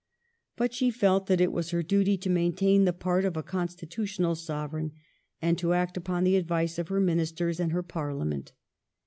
[0.55, 4.33] But she felt that it was her duty to maintain the part of a constitutional
[4.33, 4.93] Sovereign
[5.43, 8.51] and to act upon the advice of her Ministers and her Parliament.